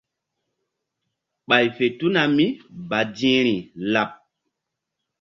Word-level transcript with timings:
Ɓay 1.47 1.65
fe 1.75 1.85
tuna 1.97 2.21
mí 2.35 2.45
badi̧hri 2.89 3.55
laɓ. 3.93 4.09